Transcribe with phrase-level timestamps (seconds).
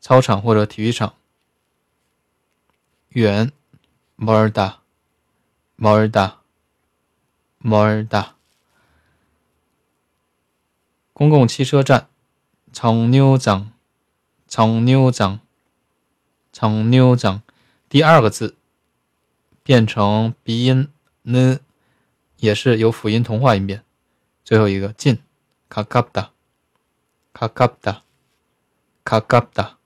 [0.00, 1.14] 操场或者体育场。
[3.10, 3.52] 远，
[4.16, 4.80] 멀 다，
[5.76, 6.38] 멀 다，
[7.58, 8.34] 멀 다。
[11.12, 12.08] 公共汽车站，
[12.72, 13.70] 청료 장，
[14.48, 15.40] 청료 장。
[16.51, 17.41] 长 u 长，
[17.87, 18.55] 第二个字
[19.63, 20.89] 变成鼻音
[21.23, 21.59] 呢
[22.37, 23.83] 也是由辅音同化音变。
[24.43, 25.19] 最后一个进，
[25.67, 26.31] 卡卡哒，
[27.33, 28.03] 卡卡哒，
[29.03, 29.78] 卡卡哒。